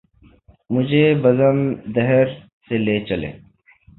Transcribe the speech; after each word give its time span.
مجھے 0.69 1.03
بزم 1.23 1.57
دہر 1.95 2.25
سے 2.65 2.75
لے 2.77 2.99
چلے 3.07 3.31